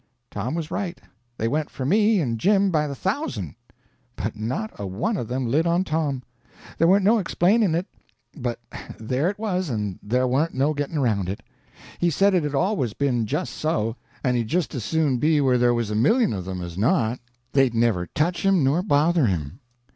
[0.31, 0.99] Tom was right.
[1.37, 3.53] They went for me and Jim by the thousand,
[4.15, 6.23] but not a one of them lit on Tom.
[6.79, 7.85] There warn't no explaining it,
[8.35, 8.57] but
[8.97, 11.43] there it was and there warn't no getting around it.
[11.99, 15.59] He said it had always been just so, and he'd just as soon be where
[15.59, 17.19] there was a million of them as not;
[17.51, 19.59] they'd never touch him nor bother him.